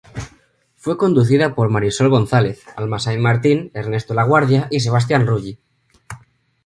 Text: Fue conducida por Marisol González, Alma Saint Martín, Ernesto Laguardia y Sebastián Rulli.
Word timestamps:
Fue 0.77 0.97
conducida 0.97 1.53
por 1.53 1.69
Marisol 1.69 2.09
González, 2.09 2.63
Alma 2.75 2.97
Saint 2.97 3.21
Martín, 3.21 3.69
Ernesto 3.75 4.15
Laguardia 4.15 4.67
y 4.71 4.79
Sebastián 4.79 5.27
Rulli. 5.27 5.59